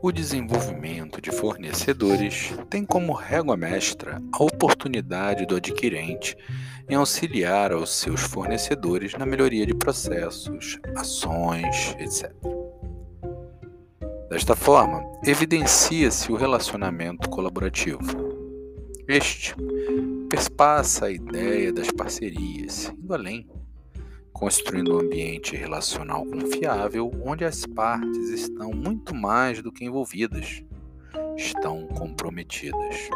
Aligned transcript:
O 0.00 0.12
desenvolvimento 0.12 1.20
de 1.20 1.32
fornecedores 1.32 2.54
tem 2.70 2.84
como 2.84 3.12
régua 3.12 3.56
mestra 3.56 4.22
a 4.32 4.44
oportunidade 4.44 5.44
do 5.44 5.56
adquirente 5.56 6.36
em 6.88 6.94
auxiliar 6.94 7.72
aos 7.72 7.90
seus 7.90 8.20
fornecedores 8.20 9.14
na 9.14 9.26
melhoria 9.26 9.66
de 9.66 9.74
processos, 9.74 10.78
ações, 10.96 11.96
etc. 11.98 12.32
Desta 14.30 14.54
forma, 14.54 15.02
evidencia-se 15.24 16.30
o 16.30 16.36
relacionamento 16.36 17.28
colaborativo. 17.28 17.98
Este 19.08 19.56
perspassa 20.28 21.06
a 21.06 21.10
ideia 21.10 21.72
das 21.72 21.90
parcerias, 21.90 22.92
indo 22.96 23.14
além 23.14 23.48
construindo 24.38 24.94
um 24.94 25.00
ambiente 25.00 25.56
relacional 25.56 26.24
confiável 26.24 27.10
onde 27.24 27.44
as 27.44 27.66
partes 27.66 28.28
estão 28.28 28.70
muito 28.70 29.12
mais 29.12 29.60
do 29.60 29.72
que 29.72 29.84
envolvidas, 29.84 30.62
estão 31.36 31.88
comprometidas. 31.88 33.10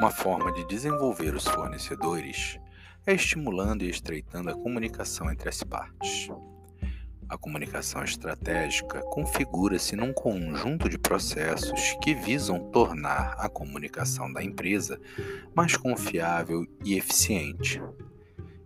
Uma 0.00 0.10
forma 0.10 0.52
de 0.52 0.66
desenvolver 0.66 1.32
os 1.32 1.44
fornecedores 1.44 2.58
é 3.06 3.14
estimulando 3.14 3.84
e 3.84 3.90
estreitando 3.90 4.50
a 4.50 4.54
comunicação 4.54 5.30
entre 5.30 5.48
as 5.48 5.62
partes. 5.62 6.28
A 7.28 7.38
comunicação 7.38 8.02
estratégica 8.02 9.00
configura-se 9.02 9.94
num 9.94 10.12
conjunto 10.12 10.88
de 10.88 10.98
processos 10.98 11.96
que 12.02 12.14
visam 12.14 12.58
tornar 12.70 13.34
a 13.38 13.48
comunicação 13.48 14.32
da 14.32 14.42
empresa 14.42 14.98
mais 15.54 15.76
confiável 15.76 16.66
e 16.84 16.96
eficiente, 16.96 17.80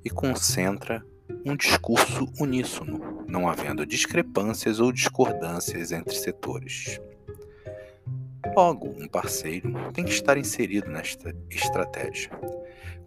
e 0.05 0.11
concentra 0.11 1.05
um 1.45 1.57
discurso 1.57 2.27
uníssono, 2.39 3.25
não 3.27 3.49
havendo 3.49 3.87
discrepâncias 3.87 4.81
ou 4.81 4.93
discordâncias 4.93 5.93
entre 5.93 6.15
setores. 6.15 7.01
Logo, 8.55 8.95
um 8.99 9.09
parceiro 9.09 9.73
tem 9.93 10.05
que 10.05 10.11
estar 10.11 10.37
inserido 10.37 10.91
nesta 10.91 11.35
estratégia, 11.49 12.31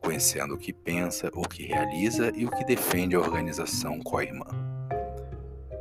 conhecendo 0.02 0.55
o 0.55 0.58
que 0.58 0.73
pensa, 0.73 1.30
o 1.33 1.47
que 1.47 1.66
realiza 1.66 2.31
e 2.36 2.45
o 2.45 2.52
que 2.52 2.66
defende 2.66 3.16
a 3.16 3.20
organização 3.20 4.00
co-irmã. 4.00 4.45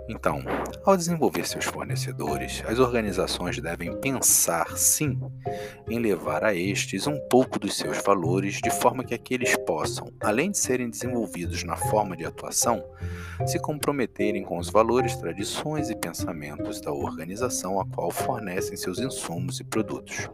Então, 0.06 0.42
ao 0.84 0.96
desenvolver 0.96 1.46
seus 1.46 1.64
fornecedores, 1.64 2.62
as 2.66 2.78
organizações 2.78 3.58
devem 3.58 3.98
pensar, 4.00 4.76
sim, 4.76 5.18
em 5.88 5.98
levar 5.98 6.44
a 6.44 6.54
estes 6.54 7.06
um 7.06 7.18
pouco 7.30 7.58
dos 7.58 7.74
seus 7.76 8.02
valores, 8.02 8.60
de 8.62 8.70
forma 8.70 9.02
que 9.02 9.14
aqueles 9.14 9.56
possam, 9.64 10.12
além 10.20 10.50
de 10.50 10.58
serem 10.58 10.90
desenvolvidos 10.90 11.64
na 11.64 11.76
forma 11.76 12.14
de 12.16 12.24
atuação, 12.26 12.84
se 13.46 13.58
comprometerem 13.58 14.44
com 14.44 14.58
os 14.58 14.68
valores, 14.68 15.16
tradições 15.16 15.88
e 15.88 15.96
pensamentos 15.96 16.82
da 16.82 16.92
organização 16.92 17.80
a 17.80 17.86
qual 17.86 18.10
fornecem 18.10 18.76
seus 18.76 18.98
insumos 18.98 19.58
e 19.58 19.64
produtos. 19.64 20.28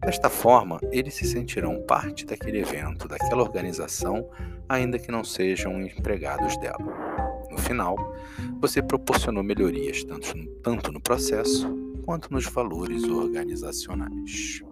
Desta 0.00 0.28
forma, 0.28 0.80
eles 0.90 1.14
se 1.14 1.26
sentirão 1.26 1.80
parte 1.82 2.26
daquele 2.26 2.58
evento, 2.58 3.06
daquela 3.06 3.42
organização, 3.42 4.28
ainda 4.68 4.98
que 4.98 5.12
não 5.12 5.22
sejam 5.22 5.80
empregados 5.80 6.56
dela. 6.56 7.11
Final, 7.72 7.96
você 8.60 8.82
proporcionou 8.82 9.42
melhorias 9.42 10.04
tanto 10.04 10.36
no, 10.36 10.46
tanto 10.62 10.92
no 10.92 11.00
processo 11.00 11.66
quanto 12.04 12.30
nos 12.30 12.44
valores 12.44 13.02
organizacionais. 13.04 14.62